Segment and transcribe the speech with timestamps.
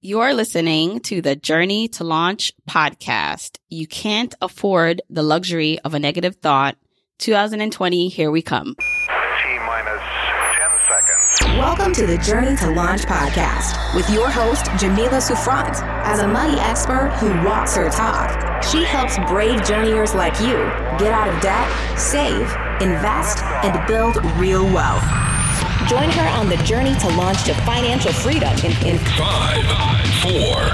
[0.00, 3.58] You're listening to the Journey to Launch podcast.
[3.68, 6.76] You can't afford the luxury of a negative thought.
[7.18, 8.76] 2020, here we come.
[8.76, 10.00] T minus
[10.54, 11.58] 10 seconds.
[11.58, 15.82] Welcome to the Journey to Launch podcast with your host, Jamila Souffrant.
[16.06, 20.54] As a money expert who walks her talk, she helps brave journeyers like you
[20.96, 22.42] get out of debt, save,
[22.80, 25.02] invest, and build real wealth.
[25.88, 29.64] Join her on the journey to launch to financial freedom in, in Five,
[30.20, 30.68] four,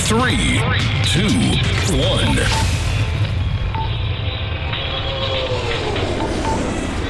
[0.00, 0.58] three,
[1.04, 1.28] two,
[1.96, 2.36] one.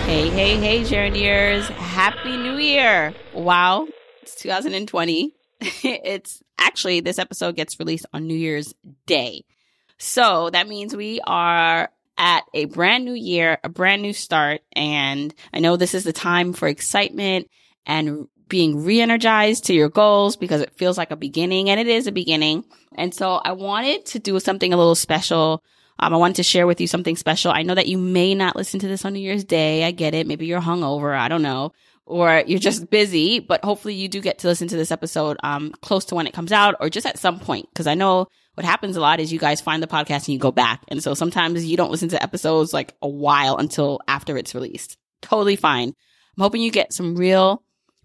[0.05, 1.67] Hey, hey, hey, journeyers.
[1.69, 3.15] Happy New Year.
[3.33, 3.89] Wow.
[4.21, 5.33] It's 2020.
[5.61, 8.75] it's actually, this episode gets released on New Year's
[9.07, 9.47] Day.
[9.97, 11.89] So that means we are
[12.19, 14.63] at a brand new year, a brand new start.
[14.73, 17.51] And I know this is the time for excitement
[17.85, 22.07] and being re-energized to your goals because it feels like a beginning and it is
[22.07, 22.65] a beginning.
[22.95, 25.63] And so I wanted to do something a little special.
[25.99, 27.51] Um, I wanted to share with you something special.
[27.53, 29.85] I know that you may not listen to this on New Year's Day.
[29.85, 30.27] I get it.
[30.27, 31.17] Maybe you're hungover.
[31.17, 31.73] I don't know.
[32.07, 35.73] Or you're just busy, but hopefully you do get to listen to this episode, um,
[35.83, 37.69] close to when it comes out or just at some point.
[37.75, 40.39] Cause I know what happens a lot is you guys find the podcast and you
[40.39, 40.83] go back.
[40.89, 44.97] And so sometimes you don't listen to episodes like a while until after it's released.
[45.21, 45.89] Totally fine.
[45.89, 47.63] I'm hoping you get some real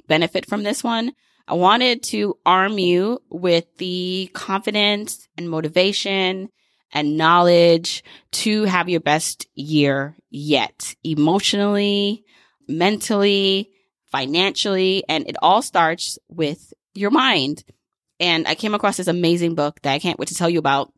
[0.08, 1.14] benefit from this one.
[1.48, 6.50] I wanted to arm you with the confidence and motivation
[6.92, 12.26] and knowledge to have your best year yet, emotionally,
[12.68, 13.72] mentally,
[14.12, 17.64] financially, and it all starts with your mind.
[18.20, 20.94] And I came across this amazing book that I can't wait to tell you about.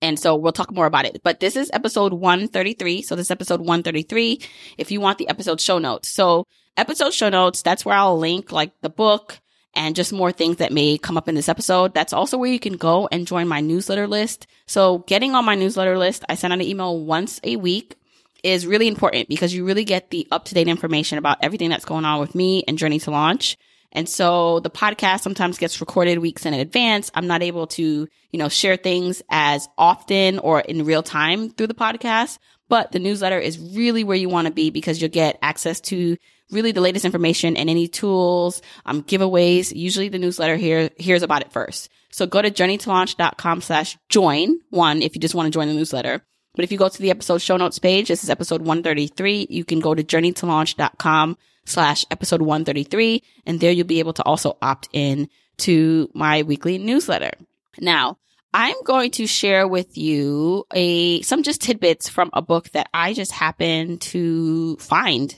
[0.00, 1.22] And so we'll talk more about it.
[1.24, 3.02] But this is episode 133.
[3.02, 4.40] So this is episode 133
[4.76, 6.08] if you want the episode show notes.
[6.08, 6.44] So
[6.76, 9.40] episode show notes, that's where I'll link like the book
[9.74, 11.94] and just more things that may come up in this episode.
[11.94, 14.46] That's also where you can go and join my newsletter list.
[14.66, 17.96] So getting on my newsletter list, I send out an email once a week
[18.44, 21.84] is really important because you really get the up to date information about everything that's
[21.84, 23.56] going on with me and Journey to Launch.
[23.92, 27.10] And so the podcast sometimes gets recorded weeks in advance.
[27.14, 27.82] I'm not able to,
[28.30, 32.98] you know, share things as often or in real time through the podcast, but the
[32.98, 36.18] newsletter is really where you want to be because you'll get access to
[36.50, 39.74] really the latest information and any tools, um, giveaways.
[39.74, 41.88] Usually the newsletter here, hears about it first.
[42.10, 46.22] So go to journeytolaunch.com slash join one if you just want to join the newsletter.
[46.54, 49.64] But if you go to the episode show notes page, this is episode 133, you
[49.64, 53.22] can go to journeytolaunch.com slash episode 133.
[53.46, 57.32] And there you'll be able to also opt in to my weekly newsletter.
[57.78, 58.18] Now,
[58.52, 63.12] I'm going to share with you a, some just tidbits from a book that I
[63.12, 65.32] just happened to find.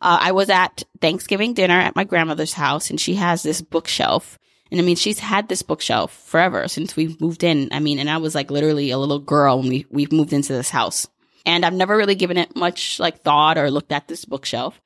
[0.00, 4.38] Uh, I was at Thanksgiving dinner at my grandmother's house and she has this bookshelf.
[4.72, 7.68] And I mean, she's had this bookshelf forever since we moved in.
[7.72, 10.54] I mean, and I was like literally a little girl when we, we moved into
[10.54, 11.06] this house.
[11.44, 14.80] And I've never really given it much like thought or looked at this bookshelf.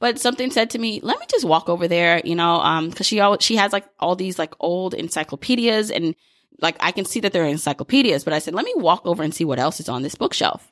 [0.00, 3.06] But something said to me, let me just walk over there, you know, um, cause
[3.06, 6.16] she always, she has like all these like old encyclopedias and
[6.60, 9.32] like I can see that they're encyclopedias, but I said, let me walk over and
[9.32, 10.68] see what else is on this bookshelf.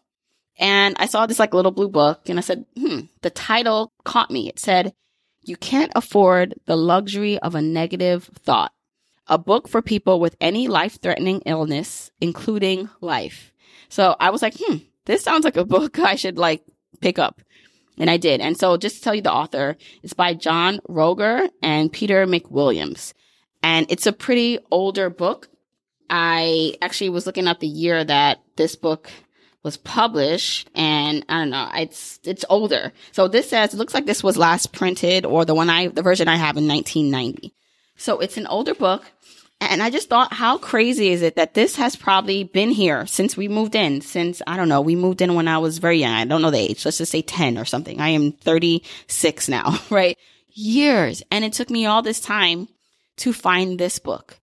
[0.58, 4.32] And I saw this like little blue book and I said, hmm, the title caught
[4.32, 4.48] me.
[4.48, 4.92] It said,
[5.48, 8.72] you can't afford the luxury of a negative thought.
[9.28, 13.52] A book for people with any life threatening illness, including life.
[13.88, 16.62] So I was like, hmm, this sounds like a book I should like
[17.00, 17.40] pick up.
[17.98, 18.40] And I did.
[18.40, 23.14] And so just to tell you the author, it's by John Roger and Peter McWilliams.
[23.62, 25.48] And it's a pretty older book.
[26.10, 29.10] I actually was looking up the year that this book
[29.66, 32.92] was published and I don't know, it's, it's older.
[33.10, 36.02] So this says, it looks like this was last printed or the one I, the
[36.02, 37.52] version I have in 1990.
[37.96, 39.04] So it's an older book.
[39.60, 43.36] And I just thought, how crazy is it that this has probably been here since
[43.36, 44.02] we moved in?
[44.02, 46.12] Since, I don't know, we moved in when I was very young.
[46.12, 46.84] I don't know the age.
[46.84, 48.00] Let's just say 10 or something.
[48.00, 50.16] I am 36 now, right?
[50.50, 51.22] Years.
[51.30, 52.68] And it took me all this time
[53.16, 54.38] to find this book.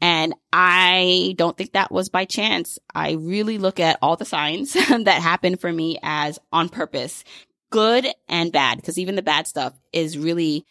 [0.00, 2.78] And I don't think that was by chance.
[2.94, 7.24] I really look at all the signs that happen for me as on purpose,
[7.70, 10.64] good and bad, because even the bad stuff is really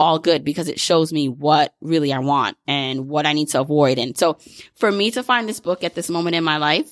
[0.00, 3.60] all good because it shows me what really I want and what I need to
[3.60, 3.98] avoid.
[3.98, 4.38] And so
[4.74, 6.90] for me to find this book at this moment in my life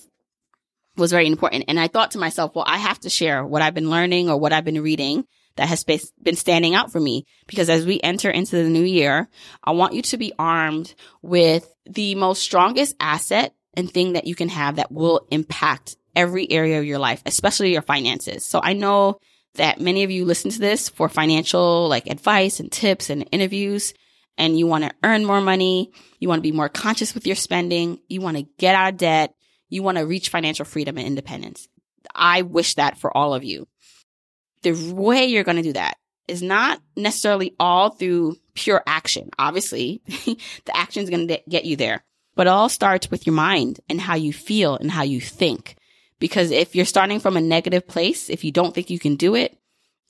[0.97, 1.65] was very important.
[1.69, 4.39] And I thought to myself, well, I have to share what I've been learning or
[4.39, 5.27] what I've been reading
[5.57, 7.27] that has been standing out for me.
[7.47, 9.29] Because as we enter into the new year,
[9.63, 14.35] I want you to be armed with the most strongest asset and thing that you
[14.35, 18.45] can have that will impact every area of your life, especially your finances.
[18.45, 19.19] So I know
[19.55, 23.95] that many of you listen to this for financial like advice and tips and interviews.
[24.39, 25.93] and you want to earn more money.
[26.19, 28.01] You want to be more conscious with your spending.
[28.09, 29.35] You want to get out of debt.
[29.69, 31.69] You want to reach financial freedom and independence.
[32.15, 33.69] I wish that for all of you.
[34.63, 35.97] The way you're going to do that
[36.29, 39.31] is not necessarily all through pure action.
[39.39, 42.05] Obviously, the action is going to get you there,
[42.35, 45.77] but it all starts with your mind and how you feel and how you think.
[46.19, 49.35] Because if you're starting from a negative place, if you don't think you can do
[49.35, 49.59] it,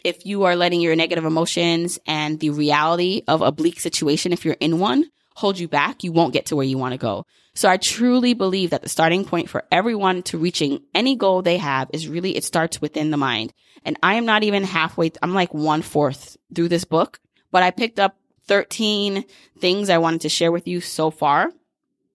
[0.05, 4.45] if you are letting your negative emotions and the reality of a bleak situation, if
[4.45, 7.27] you're in one, hold you back, you won't get to where you want to go.
[7.55, 11.59] So I truly believe that the starting point for everyone to reaching any goal they
[11.59, 13.53] have is really, it starts within the mind.
[13.85, 17.21] And I am not even halfway, I'm like one fourth through this book,
[17.51, 19.25] but I picked up 13
[19.59, 21.51] things I wanted to share with you so far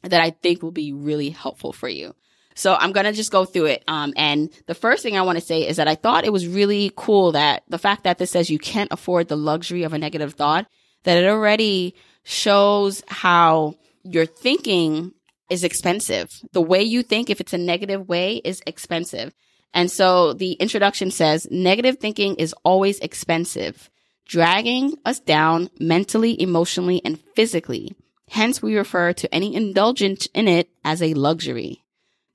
[0.03, 2.15] that I think will be really helpful for you.
[2.55, 3.83] So I'm going to just go through it.
[3.87, 6.47] Um, and the first thing I want to say is that I thought it was
[6.47, 9.99] really cool that the fact that this says you can't afford the luxury of a
[9.99, 10.65] negative thought,
[11.03, 11.93] that it already
[12.27, 15.13] shows how your thinking
[15.49, 16.29] is expensive.
[16.51, 19.33] The way you think, if it's a negative way, is expensive.
[19.73, 23.89] And so the introduction says negative thinking is always expensive,
[24.25, 27.95] dragging us down mentally, emotionally, and physically.
[28.29, 31.81] Hence, we refer to any indulgence in it as a luxury.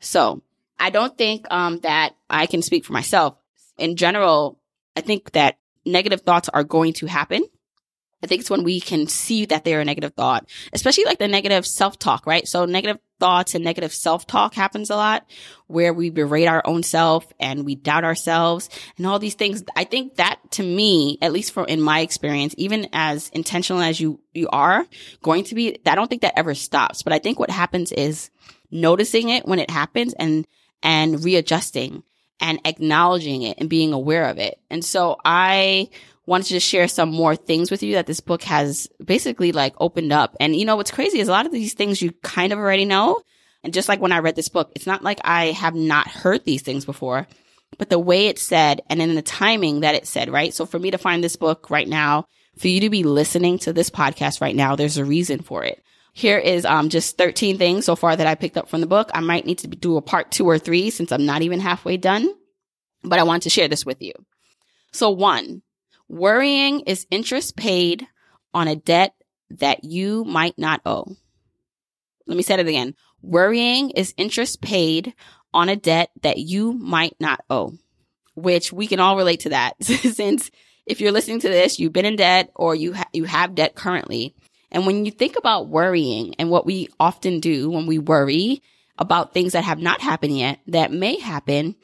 [0.01, 0.41] So
[0.81, 3.37] I don't think um, that I can speak for myself.
[3.77, 4.59] In general,
[4.97, 7.45] I think that negative thoughts are going to happen.
[8.23, 11.29] I think it's when we can see that they're a negative thought, especially like the
[11.29, 12.47] negative self talk, right?
[12.47, 15.25] So negative thoughts and negative self talk happens a lot
[15.67, 19.65] where we berate our own self and we doubt ourselves and all these things.
[19.75, 24.01] I think that to me, at least for in my experience, even as intentional as
[24.01, 24.87] you, you are
[25.23, 27.03] going to be, I don't think that ever stops.
[27.03, 28.31] But I think what happens is
[28.71, 30.47] noticing it when it happens and,
[30.83, 32.03] and readjusting
[32.41, 34.61] and acknowledging it and being aware of it.
[34.69, 35.91] And so I
[36.27, 39.75] wanted to just share some more things with you that this book has basically like
[39.79, 40.37] opened up.
[40.41, 42.85] And you know, what's crazy is a lot of these things you kind of already
[42.85, 43.21] know.
[43.65, 46.45] And just like when I read this book, it's not like I have not heard
[46.45, 47.27] these things before,
[47.79, 50.53] but the way it's said and in the timing that it said, right?
[50.53, 52.27] So for me to find this book right now,
[52.59, 55.83] for you to be listening to this podcast right now, there's a reason for it.
[56.13, 59.11] Here is um, just 13 things so far that I picked up from the book.
[59.15, 61.97] I might need to do a part two or three since I'm not even halfway
[61.97, 62.29] done,
[63.03, 64.13] but I want to share this with you.
[64.93, 65.63] So one,
[66.13, 68.07] worrying is interest paid
[68.53, 69.15] on a debt
[69.51, 71.17] that you might not owe.
[72.27, 72.95] Let me say it again.
[73.23, 75.15] Worrying is interest paid
[75.55, 77.73] on a debt that you might not owe,
[78.35, 80.51] which we can all relate to that since
[80.85, 83.75] if you're listening to this, you've been in debt or you ha- you have debt
[83.75, 84.35] currently.
[84.71, 88.63] And when you think about worrying and what we often do when we worry
[88.99, 91.77] about things that have not happened yet, that may happen,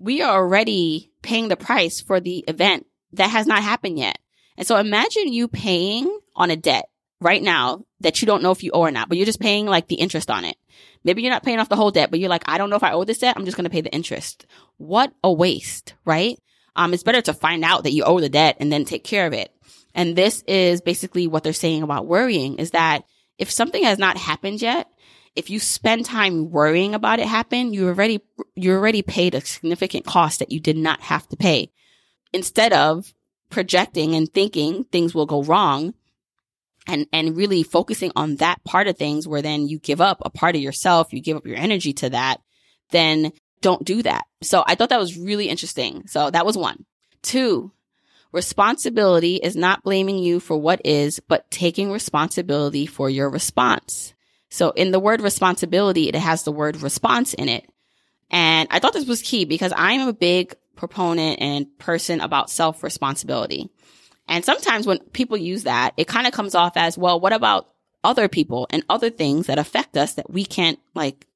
[0.00, 4.18] we are already paying the price for the event that has not happened yet.
[4.56, 6.86] And so imagine you paying on a debt
[7.20, 9.66] right now that you don't know if you owe or not, but you're just paying
[9.66, 10.56] like the interest on it.
[11.04, 12.82] Maybe you're not paying off the whole debt, but you're like, I don't know if
[12.82, 13.34] I owe this debt.
[13.36, 14.46] I'm just going to pay the interest.
[14.76, 16.38] What a waste, right?
[16.74, 19.26] Um, it's better to find out that you owe the debt and then take care
[19.26, 19.50] of it.
[19.94, 23.04] And this is basically what they're saying about worrying is that
[23.38, 24.88] if something has not happened yet,
[25.34, 28.20] if you spend time worrying about it happen, you already,
[28.54, 31.70] you already paid a significant cost that you did not have to pay.
[32.36, 33.12] Instead of
[33.50, 35.94] projecting and thinking things will go wrong
[36.86, 40.30] and, and really focusing on that part of things where then you give up a
[40.30, 42.40] part of yourself, you give up your energy to that,
[42.90, 43.32] then
[43.62, 44.26] don't do that.
[44.42, 46.06] So I thought that was really interesting.
[46.06, 46.84] So that was one.
[47.22, 47.72] Two,
[48.32, 54.12] Responsibility is not blaming you for what is, but taking responsibility for your response.
[54.50, 57.66] So in the word responsibility, it has the word response in it.
[58.30, 62.82] And I thought this was key because I'm a big proponent and person about self
[62.82, 63.70] responsibility.
[64.28, 67.68] And sometimes when people use that, it kind of comes off as, well, what about
[68.02, 71.26] other people and other things that affect us that we can't like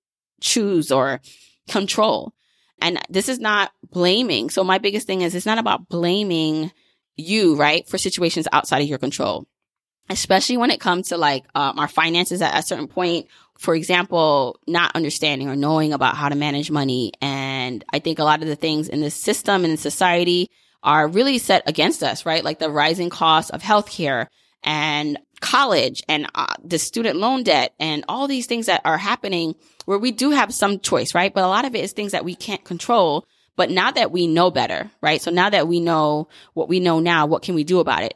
[0.41, 1.21] choose or
[1.69, 2.35] control?
[2.81, 4.51] And this is not blaming.
[4.51, 6.73] So my biggest thing is it's not about blaming
[7.17, 9.47] you, right, for situations outside of your control.
[10.09, 13.29] Especially when it comes to like um, our finances at a certain point,
[13.59, 17.13] for example, not understanding or knowing about how to manage money.
[17.21, 17.30] And
[17.93, 20.51] I think a lot of the things in this system and in society
[20.83, 22.45] are really set against us, right?
[22.45, 24.27] Like the rising cost of healthcare
[24.63, 29.55] and college and uh, the student loan debt and all these things that are happening
[29.87, 31.33] where we do have some choice, right?
[31.33, 33.27] But a lot of it is things that we can't control.
[33.57, 35.21] But now that we know better, right?
[35.21, 38.15] So now that we know what we know now, what can we do about it?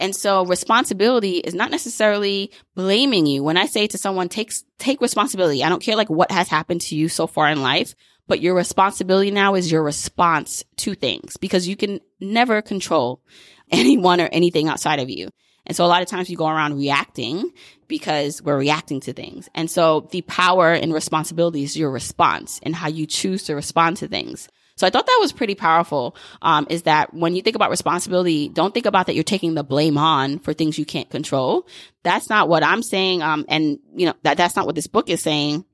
[0.00, 3.44] And so responsibility is not necessarily blaming you.
[3.44, 6.80] When I say to someone, take, take responsibility, I don't care like what has happened
[6.82, 7.94] to you so far in life,
[8.30, 13.20] but your responsibility now is your response to things because you can never control
[13.72, 15.28] anyone or anything outside of you.
[15.66, 17.50] And so a lot of times you go around reacting
[17.88, 19.48] because we're reacting to things.
[19.52, 23.96] And so the power and responsibility is your response and how you choose to respond
[23.96, 24.48] to things.
[24.76, 26.14] So I thought that was pretty powerful.
[26.40, 29.64] Um, is that when you think about responsibility, don't think about that you're taking the
[29.64, 31.66] blame on for things you can't control.
[32.04, 33.22] That's not what I'm saying.
[33.22, 35.64] Um, and you know, that, that's not what this book is saying.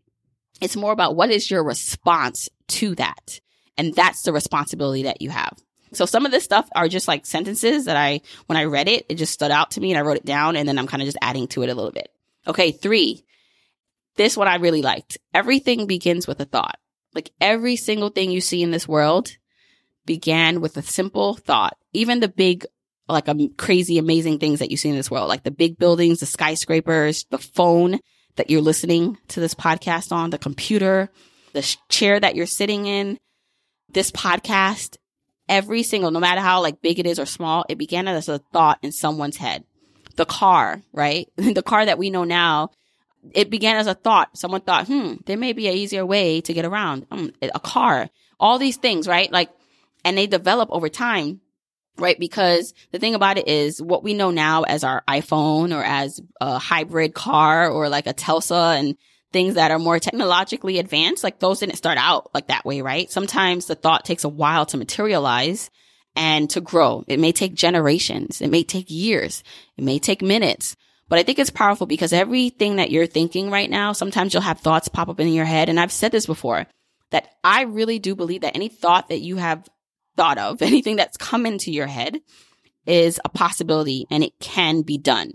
[0.61, 3.41] It's more about what is your response to that.
[3.77, 5.57] And that's the responsibility that you have.
[5.93, 9.07] So some of this stuff are just like sentences that I, when I read it,
[9.09, 11.03] it just stood out to me and I wrote it down and then I'm kind
[11.03, 12.09] of just adding to it a little bit.
[12.47, 12.73] Okay.
[12.73, 13.25] Three.
[14.17, 15.19] This one I really liked.
[15.35, 16.79] Everything begins with a thought.
[17.15, 19.31] Like every single thing you see in this world
[20.07, 21.77] began with a simple thought.
[21.93, 22.65] Even the big,
[23.09, 26.21] like um, crazy, amazing things that you see in this world, like the big buildings,
[26.21, 27.99] the skyscrapers, the phone
[28.37, 31.11] that you're listening to this podcast on, the computer,
[31.53, 33.19] the chair that you're sitting in,
[33.93, 34.97] this podcast,
[35.49, 38.39] every single, no matter how like big it is or small, it began as a
[38.53, 39.65] thought in someone's head.
[40.17, 41.29] The car, right?
[41.37, 42.71] the car that we know now
[43.35, 44.37] it began as a thought.
[44.37, 47.07] Someone thought, hmm, there may be an easier way to get around.
[47.11, 49.31] Hmm, a car, all these things, right?
[49.31, 49.51] Like,
[50.05, 51.41] and they develop over time,
[51.99, 52.19] right?
[52.19, 56.21] Because the thing about it is what we know now as our iPhone or as
[56.41, 58.97] a hybrid car or like a Tesla and
[59.33, 63.11] things that are more technologically advanced, like those didn't start out like that way, right?
[63.11, 65.71] Sometimes the thought takes a while to materialize
[66.15, 67.05] and to grow.
[67.07, 68.41] It may take generations.
[68.41, 69.43] It may take years.
[69.77, 70.77] It may take minutes.
[71.09, 74.61] But I think it's powerful because everything that you're thinking right now, sometimes you'll have
[74.61, 75.69] thoughts pop up in your head.
[75.69, 76.67] And I've said this before
[77.11, 79.69] that I really do believe that any thought that you have
[80.17, 82.21] thought of, anything that's come into your head
[82.87, 85.33] is a possibility and it can be done.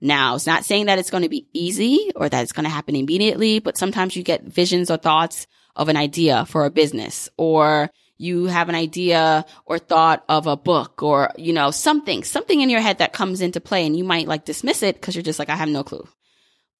[0.00, 2.70] Now, it's not saying that it's going to be easy or that it's going to
[2.70, 7.28] happen immediately, but sometimes you get visions or thoughts of an idea for a business
[7.36, 12.60] or you have an idea or thought of a book or, you know, something, something
[12.60, 15.22] in your head that comes into play and you might like dismiss it because you're
[15.22, 16.06] just like, I have no clue.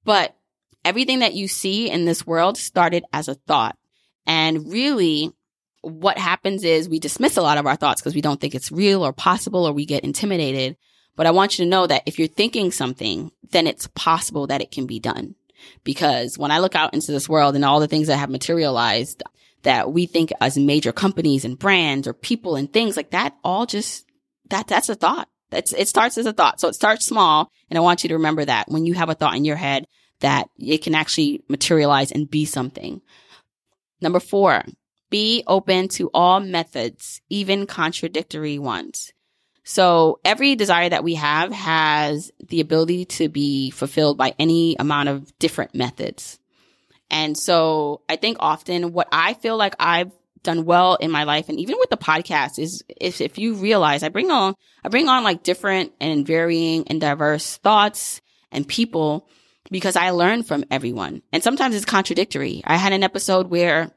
[0.05, 0.37] But
[0.85, 3.77] everything that you see in this world started as a thought.
[4.27, 5.33] And really
[5.85, 8.73] what happens is we dismiss a lot of our thoughts because we don't think it's
[8.73, 10.77] real or possible or we get intimidated.
[11.17, 14.61] But I want you to know that if you're thinking something, then it's possible that
[14.61, 15.35] it can be done.
[15.85, 19.23] Because when I look out into this world and all the things that have materialized,
[19.63, 23.67] that we think as major companies and brands or people and things like that, all
[23.67, 24.07] just
[24.51, 25.29] that, that's a thought.
[25.51, 26.61] That's, it starts as a thought.
[26.61, 27.51] So it starts small.
[27.71, 29.87] And I want you to remember that when you have a thought in your head
[30.21, 33.01] that it can actually materialize and be something.
[34.01, 34.65] Number four,
[35.15, 39.13] be open to all methods, even contradictory ones.
[39.63, 45.11] So every desire that we have has the ability to be fulfilled by any amount
[45.11, 46.41] of different methods.
[47.13, 50.11] And so I think often what I feel like I've
[50.43, 54.03] done well in my life and even with the podcast is if, if you realize
[54.03, 59.29] I bring on, I bring on like different and varying and diverse thoughts and people
[59.71, 61.23] because I learn from everyone.
[61.33, 62.63] And sometimes it's contradictory.
[62.65, 63.93] I had an episode where,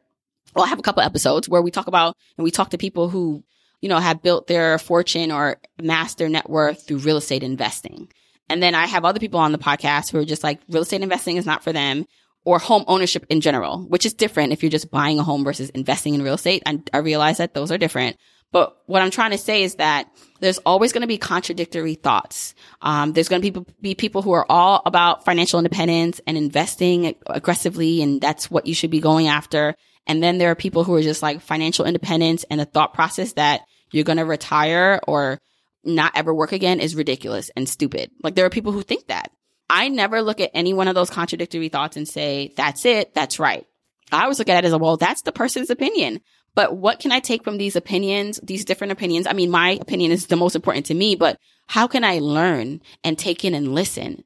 [0.57, 3.09] well, I have a couple episodes where we talk about and we talk to people
[3.09, 3.43] who,
[3.79, 8.11] you know, have built their fortune or amassed their net worth through real estate investing.
[8.49, 11.01] And then I have other people on the podcast who are just like, real estate
[11.01, 12.05] investing is not for them
[12.43, 15.69] or home ownership in general, which is different if you're just buying a home versus
[15.71, 16.63] investing in real estate.
[16.65, 18.17] I, I realize that those are different.
[18.51, 20.09] But what I'm trying to say is that
[20.39, 22.55] there's always going to be contradictory thoughts.
[22.81, 27.13] Um, there's going to be, be people who are all about financial independence and investing
[27.27, 29.75] aggressively, and that's what you should be going after.
[30.07, 33.33] And then there are people who are just like financial independence and the thought process
[33.33, 33.61] that
[33.91, 35.39] you're going to retire or
[35.83, 38.11] not ever work again is ridiculous and stupid.
[38.23, 39.31] Like there are people who think that.
[39.69, 43.13] I never look at any one of those contradictory thoughts and say, that's it.
[43.13, 43.65] That's right.
[44.11, 46.21] I always look at it as a, well, that's the person's opinion.
[46.55, 49.27] But what can I take from these opinions, these different opinions?
[49.27, 51.37] I mean, my opinion is the most important to me, but
[51.67, 54.23] how can I learn and take in and listen?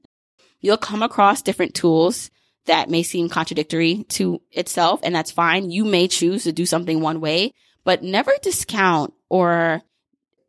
[0.62, 2.30] You'll come across different tools
[2.66, 5.72] that may seem contradictory to itself, and that's fine.
[5.72, 7.54] You may choose to do something one way,
[7.84, 9.82] but never discount or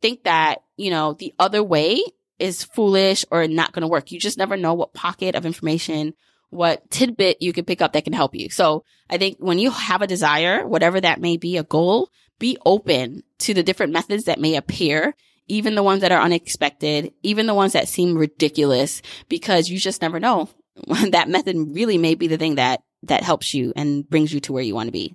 [0.00, 2.02] think that, you know, the other way
[2.38, 4.10] is foolish or not going to work.
[4.12, 6.14] You just never know what pocket of information,
[6.50, 8.50] what tidbit you can pick up that can help you.
[8.50, 12.58] So I think when you have a desire, whatever that may be, a goal, be
[12.66, 15.14] open to the different methods that may appear,
[15.46, 20.02] even the ones that are unexpected, even the ones that seem ridiculous, because you just
[20.02, 20.48] never know.
[21.10, 24.52] that method really may be the thing that, that helps you and brings you to
[24.52, 25.14] where you want to be.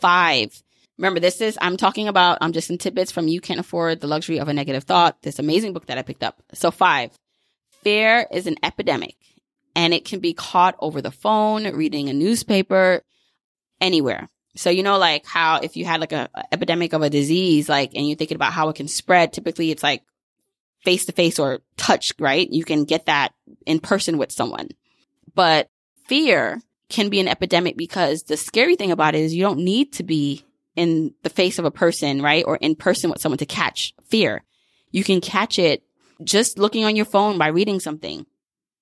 [0.00, 0.62] Five,
[1.00, 4.06] Remember, this is, I'm talking about, I'm just in tidbits from You Can't Afford the
[4.06, 6.42] Luxury of a Negative Thought, this amazing book that I picked up.
[6.52, 7.10] So five,
[7.82, 9.16] fear is an epidemic
[9.74, 13.02] and it can be caught over the phone, reading a newspaper,
[13.80, 14.28] anywhere.
[14.56, 17.66] So, you know, like how if you had like a, a epidemic of a disease,
[17.66, 20.02] like, and you're thinking about how it can spread, typically it's like
[20.84, 22.46] face to face or touch, right?
[22.50, 23.32] You can get that
[23.64, 24.68] in person with someone.
[25.34, 25.68] But
[26.06, 29.92] fear can be an epidemic because the scary thing about it is you don't need
[29.94, 30.44] to be
[30.76, 32.44] in the face of a person, right?
[32.46, 34.44] Or in person with someone to catch fear.
[34.90, 35.82] You can catch it
[36.22, 38.26] just looking on your phone by reading something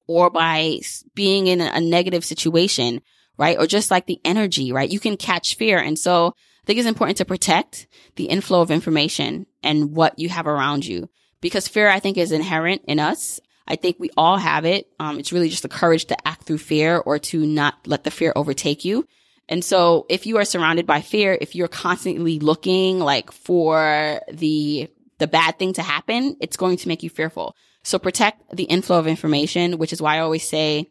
[0.06, 0.80] or by
[1.14, 3.02] being in a negative situation,
[3.36, 3.58] right?
[3.58, 4.90] Or just like the energy, right?
[4.90, 5.78] You can catch fear.
[5.78, 7.86] And so I think it's important to protect
[8.16, 11.08] the inflow of information and what you have around you
[11.40, 13.40] because fear, I think, is inherent in us.
[13.68, 14.88] I think we all have it.
[14.98, 18.10] Um, it's really just the courage to act through fear or to not let the
[18.10, 19.06] fear overtake you.
[19.48, 24.90] And so if you are surrounded by fear, if you're constantly looking like for the,
[25.18, 27.54] the bad thing to happen, it's going to make you fearful.
[27.82, 30.90] So protect the inflow of information, which is why I always say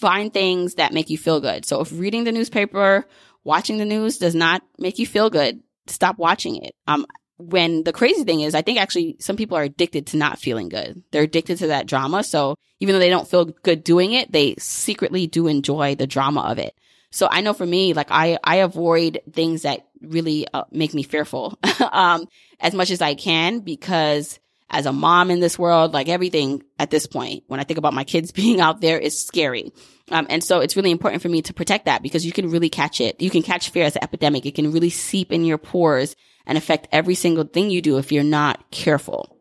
[0.00, 1.64] find things that make you feel good.
[1.64, 3.06] So if reading the newspaper,
[3.44, 6.74] watching the news does not make you feel good, stop watching it.
[6.86, 7.06] Um,
[7.38, 10.68] when the crazy thing is, I think actually some people are addicted to not feeling
[10.68, 11.02] good.
[11.10, 12.24] They're addicted to that drama.
[12.24, 16.42] So even though they don't feel good doing it, they secretly do enjoy the drama
[16.42, 16.74] of it.
[17.10, 21.02] So I know for me, like I, I avoid things that really uh, make me
[21.02, 21.58] fearful,
[21.92, 22.26] um,
[22.60, 24.38] as much as I can because
[24.70, 27.94] as a mom in this world, like everything at this point, when I think about
[27.94, 29.72] my kids being out there is scary.
[30.10, 32.68] Um, and so it's really important for me to protect that because you can really
[32.68, 33.20] catch it.
[33.20, 34.44] You can catch fear as an epidemic.
[34.44, 36.16] It can really seep in your pores
[36.48, 39.36] and affect every single thing you do if you're not careful.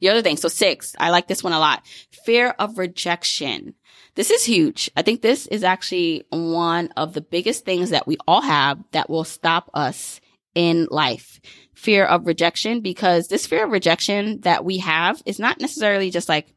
[0.00, 1.86] The other thing, so six, I like this one a lot.
[2.24, 3.74] Fear of rejection.
[4.14, 4.90] This is huge.
[4.96, 9.08] I think this is actually one of the biggest things that we all have that
[9.08, 10.20] will stop us
[10.54, 11.40] in life.
[11.74, 16.28] Fear of rejection, because this fear of rejection that we have is not necessarily just
[16.28, 16.54] like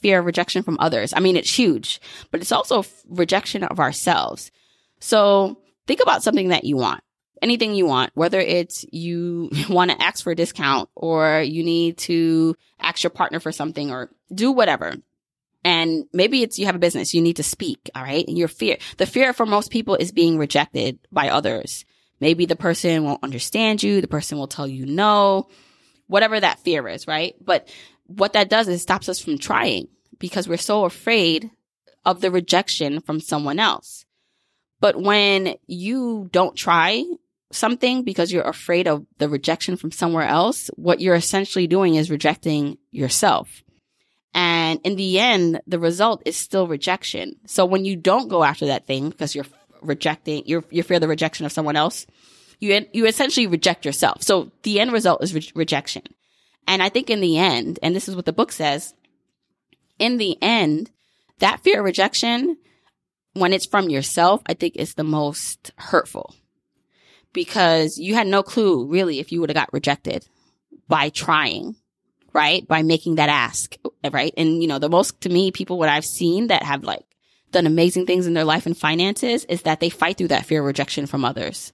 [0.00, 1.12] fear of rejection from others.
[1.14, 4.50] I mean, it's huge, but it's also rejection of ourselves.
[5.00, 7.03] So think about something that you want
[7.44, 11.98] anything you want, whether it's you want to ask for a discount or you need
[11.98, 14.94] to ask your partner for something or do whatever.
[15.62, 17.90] And maybe it's you have a business, you need to speak.
[17.94, 18.26] All right.
[18.26, 21.84] And your fear, the fear for most people is being rejected by others.
[22.20, 24.00] Maybe the person won't understand you.
[24.00, 25.48] The person will tell you no,
[26.06, 27.06] whatever that fear is.
[27.06, 27.34] Right.
[27.42, 27.68] But
[28.06, 31.50] what that does is stops us from trying because we're so afraid
[32.04, 34.04] of the rejection from someone else.
[34.80, 37.04] But when you don't try
[37.52, 42.10] something because you're afraid of the rejection from somewhere else, what you're essentially doing is
[42.10, 43.62] rejecting yourself.
[44.34, 47.36] And in the end, the result is still rejection.
[47.46, 49.46] So when you don't go after that thing because you're
[49.80, 52.06] rejecting, you're, you fear the rejection of someone else,
[52.58, 54.22] you, you essentially reject yourself.
[54.22, 56.02] So the end result is re- rejection.
[56.66, 58.94] And I think in the end, and this is what the book says,
[59.98, 60.90] in the end,
[61.38, 62.56] that fear of rejection,
[63.34, 66.34] when it's from yourself, I think is the most hurtful
[67.34, 70.26] because you had no clue really if you would have got rejected
[70.88, 71.76] by trying,
[72.32, 72.66] right?
[72.66, 73.76] By making that ask,
[74.10, 74.32] right?
[74.38, 77.04] And you know, the most to me, people what I've seen that have like
[77.50, 80.60] done amazing things in their life and finances is that they fight through that fear
[80.60, 81.72] of rejection from others.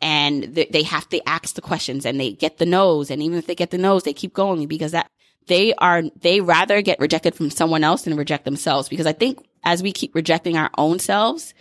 [0.00, 3.10] And they have to ask the questions and they get the no's.
[3.10, 5.10] And even if they get the no's, they keep going because that
[5.48, 8.88] they are, they rather get rejected from someone else than reject themselves.
[8.88, 11.52] Because I think as we keep rejecting our own selves,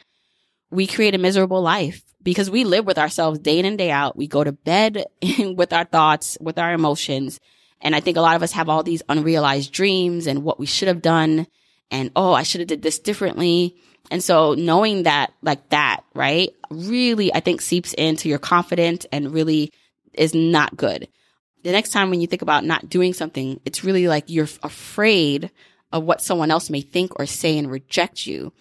[0.69, 4.17] we create a miserable life because we live with ourselves day in and day out.
[4.17, 5.05] We go to bed
[5.55, 7.39] with our thoughts, with our emotions.
[7.79, 10.65] And I think a lot of us have all these unrealized dreams and what we
[10.65, 11.47] should have done.
[11.89, 13.77] And, oh, I should have did this differently.
[14.11, 19.33] And so knowing that like that, right, really, I think seeps into your confidence and
[19.33, 19.71] really
[20.11, 21.07] is not good.
[21.63, 25.49] The next time when you think about not doing something, it's really like you're afraid
[25.93, 28.51] of what someone else may think or say and reject you.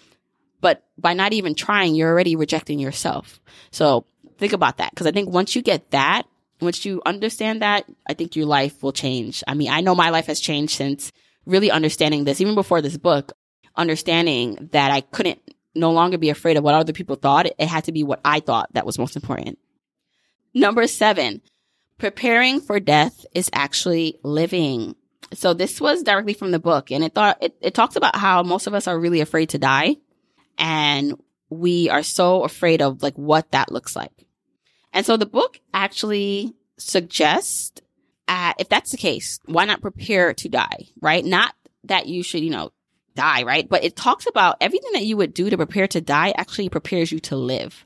[0.60, 3.40] But by not even trying, you're already rejecting yourself.
[3.70, 4.06] So
[4.38, 4.94] think about that.
[4.94, 6.26] Cause I think once you get that,
[6.60, 9.44] once you understand that, I think your life will change.
[9.46, 11.12] I mean, I know my life has changed since
[11.44, 13.32] really understanding this, even before this book,
[13.76, 15.40] understanding that I couldn't
[15.74, 17.46] no longer be afraid of what other people thought.
[17.46, 19.58] It had to be what I thought that was most important.
[20.54, 21.42] Number seven,
[21.98, 24.96] preparing for death is actually living.
[25.34, 28.42] So this was directly from the book and it thought, it, it talks about how
[28.42, 29.96] most of us are really afraid to die
[30.58, 34.26] and we are so afraid of like what that looks like.
[34.92, 37.80] And so the book actually suggests
[38.28, 41.24] uh, if that's the case, why not prepare to die, right?
[41.24, 42.72] Not that you should, you know,
[43.14, 43.68] die, right?
[43.68, 47.12] But it talks about everything that you would do to prepare to die actually prepares
[47.12, 47.84] you to live.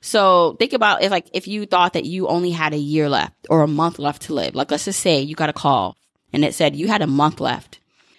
[0.00, 3.46] So think about if like if you thought that you only had a year left
[3.50, 4.54] or a month left to live.
[4.54, 5.96] Like let's just say you got a call
[6.32, 7.77] and it said you had a month left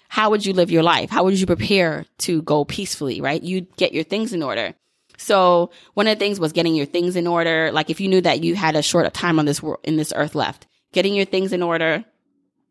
[0.09, 1.11] how would you live your life?
[1.11, 3.41] How would you prepare to go peacefully, right?
[3.41, 4.73] You'd get your things in order.
[5.17, 7.71] So one of the things was getting your things in order.
[7.71, 10.11] Like if you knew that you had a short time on this world, in this
[10.15, 12.03] earth left, getting your things in order,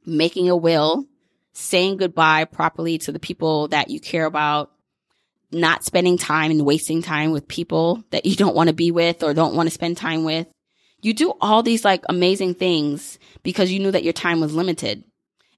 [0.04, 1.06] making a will,
[1.52, 4.72] saying goodbye properly to the people that you care about,
[5.52, 9.22] not spending time and wasting time with people that you don't want to be with
[9.22, 10.48] or don't want to spend time with.
[11.02, 15.04] You do all these like amazing things because you knew that your time was limited.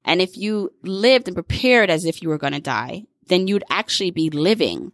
[0.04, 3.64] And if you lived and prepared as if you were going to die, then you'd
[3.70, 4.92] actually be living,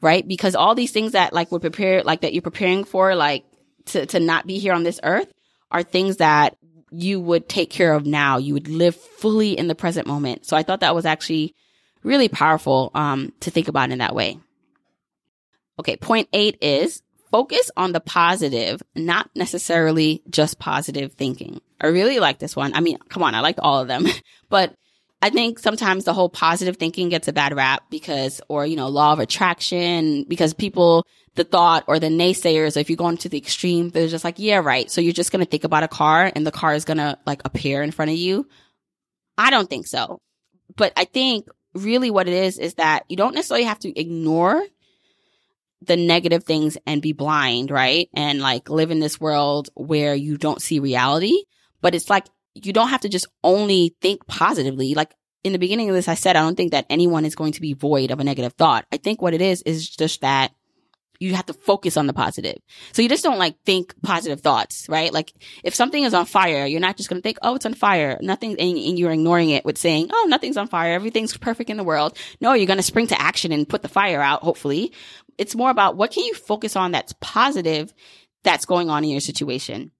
[0.00, 0.26] right?
[0.26, 3.44] Because all these things that like were prepared, like that you're preparing for, like
[3.86, 5.32] to, to not be here on this earth
[5.70, 6.56] are things that
[6.90, 8.38] you would take care of now.
[8.38, 10.46] You would live fully in the present moment.
[10.46, 11.54] So I thought that was actually
[12.02, 14.38] really powerful um, to think about in that way.
[15.78, 21.60] Okay, point eight is focus on the positive, not necessarily just positive thinking.
[21.80, 22.74] I really like this one.
[22.74, 24.06] I mean, come on, I liked all of them,
[24.48, 24.74] but
[25.20, 28.88] I think sometimes the whole positive thinking gets a bad rap because, or, you know,
[28.88, 33.38] law of attraction, because people, the thought or the naysayers, if you go into the
[33.38, 34.88] extreme, they're just like, yeah, right.
[34.90, 37.18] So you're just going to think about a car and the car is going to
[37.26, 38.46] like appear in front of you.
[39.36, 40.20] I don't think so.
[40.76, 44.62] But I think really what it is, is that you don't necessarily have to ignore
[45.82, 48.08] the negative things and be blind, right?
[48.14, 51.44] And like live in this world where you don't see reality.
[51.80, 54.94] But it's like you don't have to just only think positively.
[54.94, 55.14] Like
[55.44, 57.60] in the beginning of this, I said, I don't think that anyone is going to
[57.60, 58.86] be void of a negative thought.
[58.92, 60.52] I think what it is, is just that
[61.20, 62.58] you have to focus on the positive.
[62.92, 65.12] So you just don't like think positive thoughts, right?
[65.12, 65.32] Like
[65.64, 68.18] if something is on fire, you're not just going to think, oh, it's on fire.
[68.20, 70.94] Nothing, and, and, you're ignoring it with saying, oh, nothing's on fire.
[70.94, 72.16] Everything's perfect in the world.
[72.40, 74.92] No, you're going to spring to action and put the fire out, hopefully.
[75.36, 77.92] It's more about what can you focus on that's positive
[78.44, 79.90] that's going on in your situation.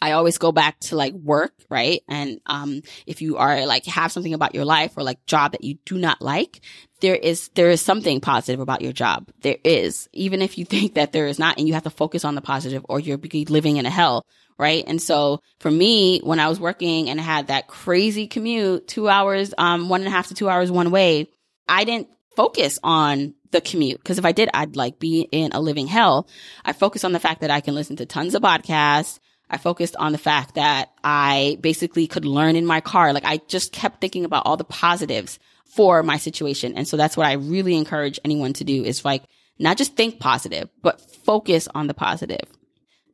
[0.00, 2.02] I always go back to like work, right?
[2.08, 5.64] And, um, if you are like have something about your life or like job that
[5.64, 6.60] you do not like,
[7.00, 9.28] there is, there is something positive about your job.
[9.40, 12.24] There is, even if you think that there is not and you have to focus
[12.24, 14.24] on the positive or you're living in a hell,
[14.58, 14.84] right?
[14.86, 19.08] And so for me, when I was working and I had that crazy commute, two
[19.08, 21.28] hours, um, one and a half to two hours one way,
[21.68, 23.98] I didn't focus on the commute.
[23.98, 26.28] Because if I did, I'd like be in a living hell.
[26.64, 29.18] I focus on the fact that I can listen to tons of podcasts.
[29.50, 33.12] I focused on the fact that I basically could learn in my car.
[33.12, 36.74] Like I just kept thinking about all the positives for my situation.
[36.76, 39.24] And so that's what I really encourage anyone to do is like
[39.58, 42.44] not just think positive, but focus on the positive.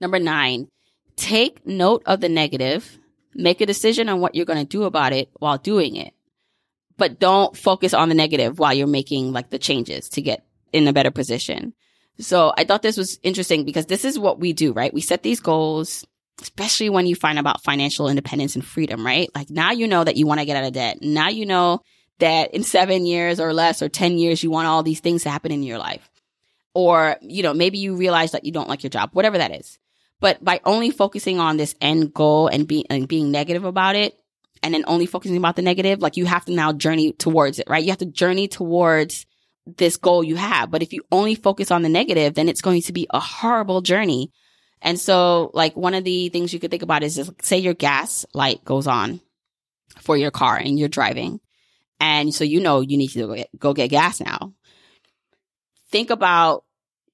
[0.01, 0.69] Number nine,
[1.17, 2.99] take note of the negative,
[3.35, 6.13] make a decision on what you're going to do about it while doing it.
[6.99, 10.87] But don't focus on the negative while you're making like the changes to get in
[10.87, 11.75] a better position.
[12.19, 14.95] So I thought this was interesting because this is what we do, right?
[14.95, 16.07] We set these goals
[16.43, 19.31] especially when you find about financial independence and freedom, right?
[19.35, 20.99] Like now you know that you want to get out of debt.
[21.01, 21.81] Now you know
[22.19, 25.31] that in seven years or less or 10 years, you want all these things to
[25.31, 26.09] happen in your life.
[26.75, 29.79] Or, you know, maybe you realize that you don't like your job, whatever that is.
[30.21, 34.15] But by only focusing on this end goal and being, and being negative about it,
[34.63, 37.69] and then only focusing about the negative, like you have to now journey towards it,
[37.69, 37.83] right?
[37.83, 39.27] You have to journey towards
[39.67, 40.71] this goal you have.
[40.71, 43.83] But if you only focus on the negative, then it's going to be a horrible
[43.83, 44.33] journey
[44.83, 47.75] and so like one of the things you could think about is just say your
[47.75, 49.21] gas light goes on
[50.01, 51.41] for your car and you're driving.
[51.99, 54.53] And so you know you need to go get, go get gas now.
[55.91, 56.65] Think about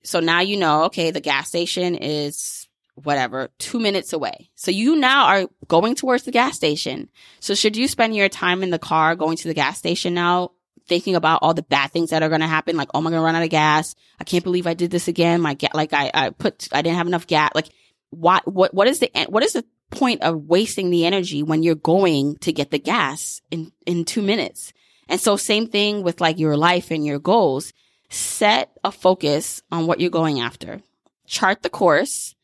[0.02, 4.50] so now you know, okay, the gas station is whatever, two minutes away.
[4.56, 7.08] So you now are going towards the gas station.
[7.40, 10.50] So should you spend your time in the car going to the gas station now
[10.86, 12.76] thinking about all the bad things that are going to happen.
[12.76, 13.94] Like, oh, am I going to run out of gas?
[14.20, 15.40] I can't believe I did this again.
[15.40, 17.50] My gas, like I, I put, I didn't have enough gas.
[17.54, 17.68] Like
[18.10, 21.74] what, what, what is the, what is the point of wasting the energy when you're
[21.74, 24.72] going to get the gas in, in two minutes?
[25.08, 27.72] And so same thing with like your life and your goals.
[28.08, 30.82] Set a focus on what you're going after.
[31.26, 32.34] Chart the course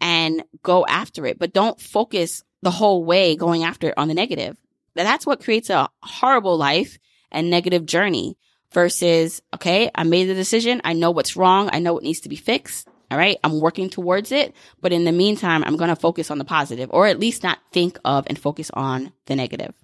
[0.00, 4.14] and go after it, but don't focus the whole way going after it on the
[4.14, 4.56] negative.
[4.94, 6.98] That's what creates a horrible life
[7.32, 8.36] and negative journey
[8.72, 10.80] versus, okay, I made the decision.
[10.84, 11.70] I know what's wrong.
[11.72, 12.88] I know what needs to be fixed.
[13.10, 13.38] All right.
[13.44, 14.54] I'm working towards it.
[14.80, 17.58] But in the meantime, I'm going to focus on the positive or at least not
[17.70, 19.74] think of and focus on the negative.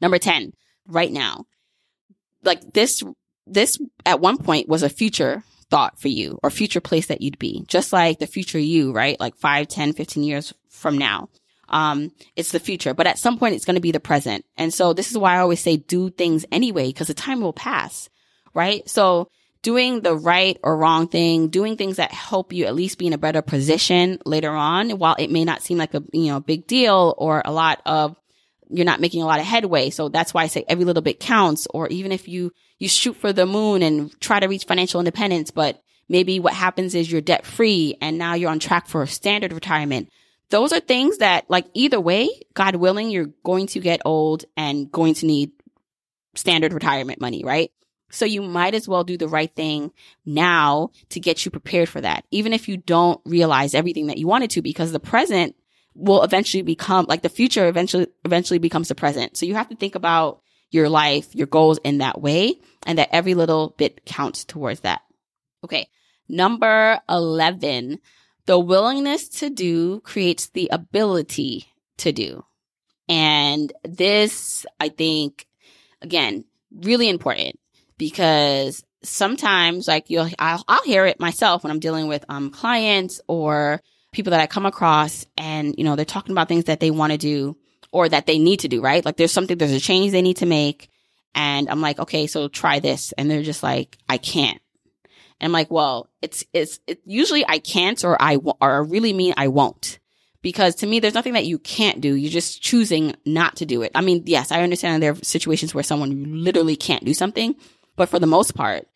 [0.00, 0.52] Number 10,
[0.86, 1.46] right now,
[2.42, 3.02] like this,
[3.46, 7.38] this at one point was a future thought for you or future place that you'd
[7.38, 9.18] be, just like the future you, right?
[9.18, 11.28] Like 5, 10, 15 years from now.
[11.70, 14.44] Um, it's the future, but at some point it's going to be the present.
[14.56, 17.52] And so this is why I always say do things anyway, because the time will
[17.52, 18.08] pass,
[18.54, 18.88] right?
[18.88, 19.30] So
[19.62, 23.12] doing the right or wrong thing, doing things that help you at least be in
[23.12, 26.66] a better position later on, while it may not seem like a, you know, big
[26.66, 28.16] deal or a lot of,
[28.68, 29.90] you're not making a lot of headway.
[29.90, 31.66] So that's why I say every little bit counts.
[31.72, 35.50] Or even if you, you shoot for the moon and try to reach financial independence,
[35.50, 39.06] but maybe what happens is you're debt free and now you're on track for a
[39.06, 40.08] standard retirement
[40.50, 44.90] those are things that like either way, God willing, you're going to get old and
[44.90, 45.52] going to need
[46.34, 47.70] standard retirement money, right?
[48.10, 49.92] So you might as well do the right thing
[50.26, 54.26] now to get you prepared for that, even if you don't realize everything that you
[54.26, 55.54] wanted to, because the present
[55.94, 59.36] will eventually become like the future eventually, eventually becomes the present.
[59.36, 63.10] So you have to think about your life, your goals in that way, and that
[63.12, 65.02] every little bit counts towards that.
[65.64, 65.88] Okay.
[66.28, 67.98] Number 11,
[68.50, 72.44] the willingness to do creates the ability to do.
[73.08, 75.46] And this, I think,
[76.02, 77.60] again, really important
[77.96, 83.20] because sometimes like you'll, I'll, I'll hear it myself when I'm dealing with, um, clients
[83.28, 86.90] or people that I come across and, you know, they're talking about things that they
[86.90, 87.56] want to do
[87.92, 89.04] or that they need to do, right?
[89.04, 90.90] Like there's something, there's a change they need to make.
[91.36, 93.12] And I'm like, okay, so try this.
[93.12, 94.60] And they're just like, I can't.
[95.40, 99.12] And I'm like, well, it's, it's, it, usually I can't or I, or I really
[99.12, 99.98] mean I won't.
[100.42, 102.14] Because to me, there's nothing that you can't do.
[102.14, 103.92] You're just choosing not to do it.
[103.94, 107.54] I mean, yes, I understand there are situations where someone literally can't do something,
[107.96, 108.86] but for the most part,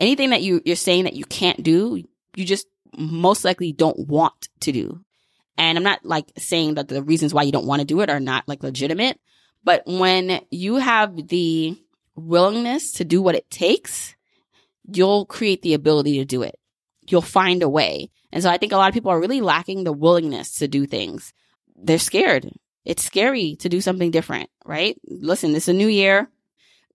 [0.00, 2.02] anything that you, you're saying that you can't do,
[2.36, 5.04] you just most likely don't want to do.
[5.58, 8.10] And I'm not like saying that the reasons why you don't want to do it
[8.10, 9.20] are not like legitimate,
[9.62, 11.78] but when you have the
[12.16, 14.13] willingness to do what it takes,
[14.90, 16.58] you'll create the ability to do it.
[17.08, 18.10] You'll find a way.
[18.32, 20.86] And so I think a lot of people are really lacking the willingness to do
[20.86, 21.32] things.
[21.76, 22.50] They're scared.
[22.84, 24.98] It's scary to do something different, right?
[25.06, 26.28] Listen, it's a new year.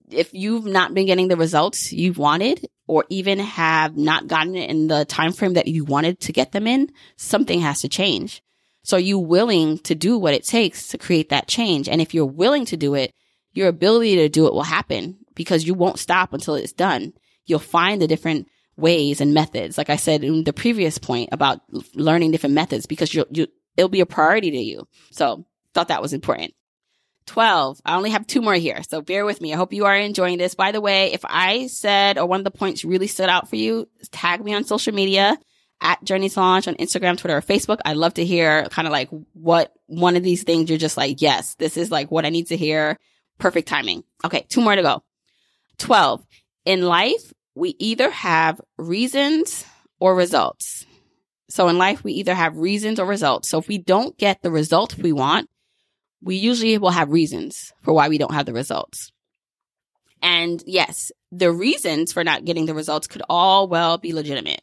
[0.10, 4.70] If you've not been getting the results you've wanted or even have not gotten it
[4.70, 8.44] in the time frame that you wanted to get them in, something has to change.
[8.84, 11.88] So are you willing to do what it takes to create that change?
[11.88, 13.14] And if you're willing to do it,
[13.54, 17.14] your ability to do it will happen because you won't stop until it's done.
[17.46, 18.48] You'll find the different
[18.78, 19.78] ways and methods.
[19.78, 21.62] Like I said in the previous point about
[21.94, 23.48] learning different methods because you you,
[23.78, 24.88] it'll be a priority to you.
[25.12, 26.54] So thought that was important.
[27.26, 27.80] 12.
[27.86, 28.82] I only have two more here.
[28.90, 29.54] So bear with me.
[29.54, 30.56] I hope you are enjoying this.
[30.56, 33.56] By the way, if I said or one of the points really stood out for
[33.56, 35.38] you, tag me on social media
[35.80, 37.80] at Journey to Launch on Instagram, Twitter, or Facebook.
[37.86, 41.22] I'd love to hear kind of like what one of these things you're just like,
[41.22, 42.98] yes, this is like what I need to hear.
[43.38, 44.04] Perfect timing.
[44.26, 44.46] Okay.
[44.50, 45.04] Two more to go.
[45.78, 46.26] 12.
[46.70, 49.66] In life, we either have reasons
[50.00, 50.86] or results.
[51.50, 53.50] So in life, we either have reasons or results.
[53.50, 55.50] So if we don't get the result we want,
[56.22, 59.12] we usually will have reasons for why we don't have the results.
[60.22, 64.62] And yes, the reasons for not getting the results could all well be legitimate.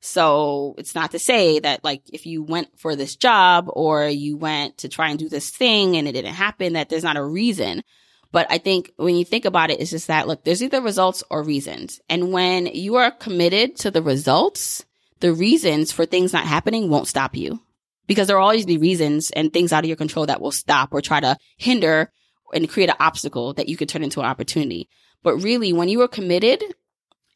[0.00, 4.38] So it's not to say that like if you went for this job or you
[4.38, 7.22] went to try and do this thing and it didn't happen, that there's not a
[7.22, 7.82] reason.
[8.30, 11.24] But I think when you think about it, it's just that look, there's either results
[11.30, 12.00] or reasons.
[12.08, 14.84] And when you are committed to the results,
[15.20, 17.60] the reasons for things not happening won't stop you
[18.06, 20.92] because there will always be reasons and things out of your control that will stop
[20.92, 22.10] or try to hinder
[22.52, 24.88] and create an obstacle that you could turn into an opportunity.
[25.22, 26.62] But really, when you are committed,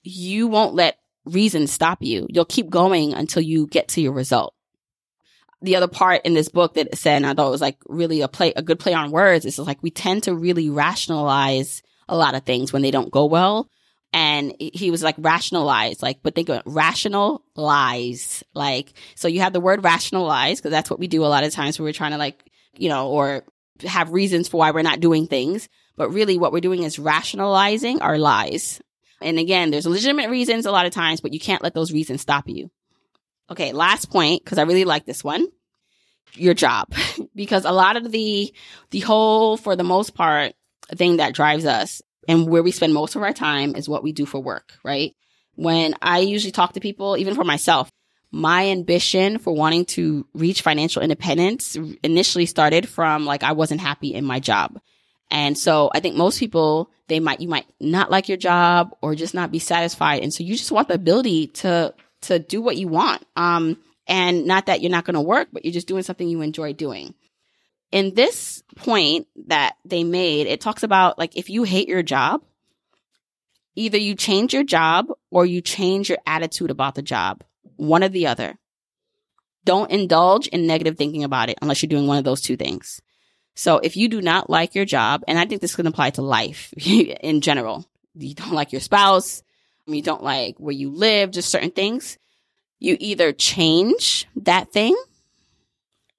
[0.03, 2.27] you won't let reasons stop you.
[2.31, 4.55] You'll keep going until you get to your result.
[5.63, 8.21] The other part in this book that said, and I thought it was like really
[8.21, 12.17] a play, a good play on words, is like we tend to really rationalize a
[12.17, 13.69] lot of things when they don't go well
[14.13, 19.55] and he was like rationalize, like, but think of it, rationalize, like, so you have
[19.55, 22.11] the word rationalize because that's what we do a lot of times when we're trying
[22.11, 22.45] to like,
[22.77, 23.45] you know, or
[23.87, 25.69] have reasons for why we're not doing things.
[25.97, 28.83] But really what we're doing is rationalizing our lies.
[29.21, 32.21] And again, there's legitimate reasons a lot of times, but you can't let those reasons
[32.21, 32.71] stop you.
[33.51, 33.73] Okay.
[33.73, 35.47] Last point, because I really like this one.
[36.35, 36.95] Your job,
[37.35, 38.55] because a lot of the,
[38.91, 40.55] the whole, for the most part,
[40.97, 44.13] thing that drives us and where we spend most of our time is what we
[44.13, 45.15] do for work, right?
[45.55, 47.91] When I usually talk to people, even for myself,
[48.31, 54.15] my ambition for wanting to reach financial independence initially started from like I wasn't happy
[54.15, 54.81] in my job.
[55.31, 59.15] And so I think most people, they might, you might not like your job or
[59.15, 60.23] just not be satisfied.
[60.23, 63.25] And so you just want the ability to, to do what you want.
[63.37, 66.41] Um, and not that you're not going to work, but you're just doing something you
[66.41, 67.15] enjoy doing
[67.93, 72.43] in this point that they made, it talks about like if you hate your job,
[73.77, 77.45] either you change your job or you change your attitude about the job,
[77.77, 78.59] one or the other.
[79.65, 83.01] Don't indulge in negative thinking about it unless you're doing one of those two things.
[83.55, 86.23] So if you do not like your job, and I think this can apply to
[86.23, 89.43] life in general, you don't like your spouse,
[89.87, 92.19] you don't like where you live, just certain things,
[92.79, 94.97] you either change that thing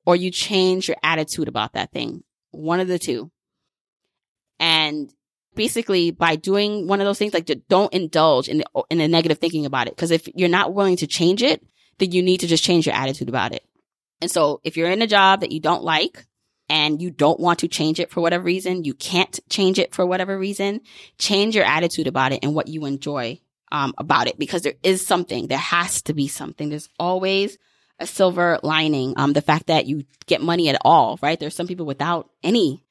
[0.06, 2.23] or you change your attitude about that thing.
[2.52, 3.32] One of the two.
[4.60, 5.13] And
[5.56, 9.39] basically by doing one of those things, like don't indulge in the, in the negative
[9.39, 9.97] thinking about it.
[9.97, 11.65] Cause if you're not willing to change it,
[11.99, 13.63] then you need to just change your attitude about it.
[14.21, 16.26] And so if you're in a job that you don't like,
[16.69, 20.06] and you don't want to change it for whatever reason, you can't change it for
[20.06, 20.80] whatever reason,
[21.17, 23.39] change your attitude about it and what you enjoy
[23.73, 26.69] um, about it because there is something, there has to be something.
[26.69, 27.57] There's always
[27.99, 29.15] a silver lining.
[29.17, 31.39] Um, the fact that you get money at all, right?
[31.39, 32.83] There's some people without any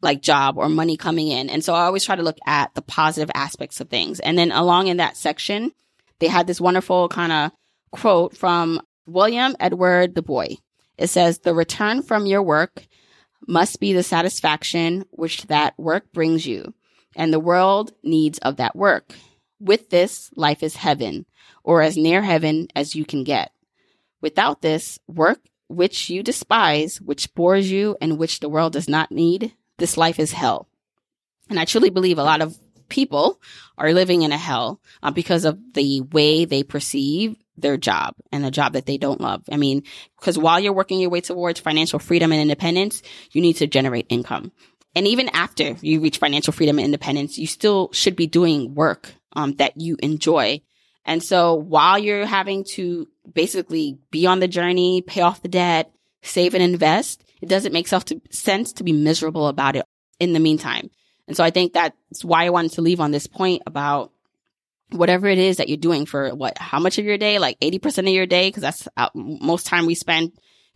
[0.00, 1.50] like job or money coming in.
[1.50, 4.20] And so I always try to look at the positive aspects of things.
[4.20, 5.72] And then along in that section,
[6.20, 7.52] they had this wonderful kind of
[7.90, 10.56] quote from William Edward Du Bois.
[10.98, 12.86] It says, the return from your work
[13.48, 16.74] must be the satisfaction which that work brings you,
[17.16, 19.12] and the world needs of that work.
[19.62, 21.24] With this, life is heaven,
[21.62, 23.52] or as near heaven as you can get.
[24.20, 29.12] Without this, work which you despise, which bores you, and which the world does not
[29.12, 30.66] need, this life is hell.
[31.48, 33.40] And I truly believe a lot of people
[33.78, 38.44] are living in a hell uh, because of the way they perceive their job and
[38.44, 39.44] a job that they don't love.
[39.48, 39.84] I mean,
[40.18, 44.06] because while you're working your way towards financial freedom and independence, you need to generate
[44.08, 44.50] income.
[44.96, 49.14] And even after you reach financial freedom and independence, you still should be doing work
[49.34, 50.60] um, that you enjoy.
[51.04, 55.92] And so while you're having to basically be on the journey, pay off the debt,
[56.22, 59.84] save and invest, it doesn't make self to, sense to be miserable about it
[60.20, 60.90] in the meantime.
[61.26, 64.12] And so I think that's why I wanted to leave on this point about
[64.90, 67.98] whatever it is that you're doing for what, how much of your day, like 80%
[67.98, 70.32] of your day, because that's uh, most time we spend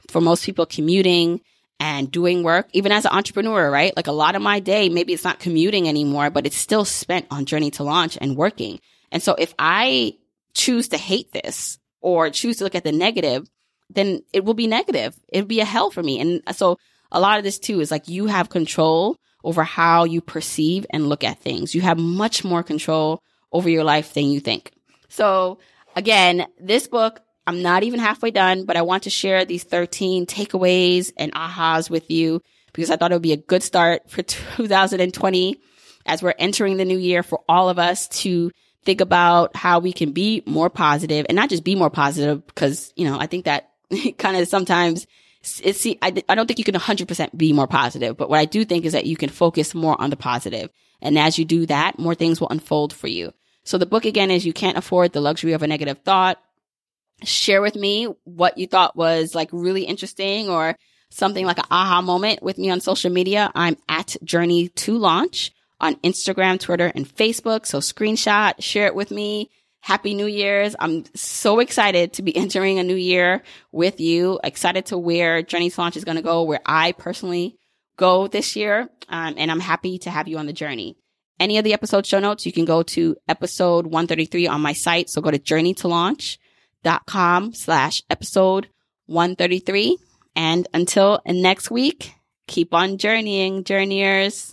[0.09, 1.41] for most people commuting
[1.79, 3.95] and doing work, even as an entrepreneur, right?
[3.97, 7.27] Like a lot of my day, maybe it's not commuting anymore, but it's still spent
[7.31, 8.81] on journey to launch and working.
[9.13, 10.17] And so if I
[10.55, 13.49] choose to hate this or choose to look at the negative,
[13.91, 15.15] then it will be negative.
[15.29, 16.19] It'll be a hell for me.
[16.19, 16.79] And so
[17.13, 21.09] a lot of this too is like you have control over how you perceive and
[21.09, 21.75] look at things.
[21.75, 24.73] You have much more control over your life than you think.
[25.09, 25.59] So
[25.95, 30.27] again, this book, I'm not even halfway done, but I want to share these 13
[30.27, 34.23] takeaways and ahas with you because I thought it would be a good start for
[34.23, 35.61] 2020
[36.07, 38.51] as we're entering the new year for all of us to
[38.85, 42.93] think about how we can be more positive and not just be more positive because,
[42.97, 43.71] you know, I think that
[44.19, 45.07] kind of sometimes
[45.63, 48.45] it's, see, I, I don't think you can 100% be more positive, but what I
[48.45, 50.71] do think is that you can focus more on the positive.
[51.01, 53.33] And as you do that, more things will unfold for you.
[53.65, 56.41] So the book again is You Can't Afford the Luxury of a Negative Thought.
[57.23, 60.77] Share with me what you thought was like really interesting or
[61.11, 63.51] something like an aha moment with me on social media.
[63.55, 67.67] I'm at Journey to Launch on Instagram, Twitter, and Facebook.
[67.67, 69.51] So screenshot, share it with me.
[69.81, 70.75] Happy New Year's.
[70.79, 74.41] I'm so excited to be entering a new year with you.
[74.45, 77.57] Excited to where Journey to Launch is going to go, where I personally
[77.97, 78.89] go this year.
[79.09, 80.99] Um, and I'm happy to have you on the journey
[81.39, 85.11] any of the episode show notes, you can go to episode 133 on my site.
[85.11, 85.39] So go to
[86.87, 88.69] journeytolaunch.com slash episode
[89.07, 89.99] 133.
[90.35, 92.13] And until next week,
[92.47, 94.53] keep on journeying, journeyers.